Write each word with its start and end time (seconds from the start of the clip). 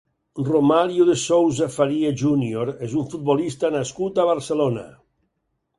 Romário 0.47 1.05
de 1.09 1.15
Souza 1.25 1.67
Faria 1.75 2.11
Júnior 2.23 2.73
és 2.89 2.97
un 3.03 3.07
futbolista 3.13 3.73
nascut 3.79 4.17
a 4.25 4.29
Barcelona. 4.33 4.93